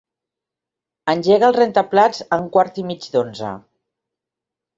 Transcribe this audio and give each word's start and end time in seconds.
Engega 1.13 1.49
el 1.53 1.55
rentaplats 1.57 2.23
a 2.25 2.41
un 2.45 2.49
quart 2.57 2.81
i 2.85 2.87
mig 2.89 3.07
d'onze. 3.19 3.53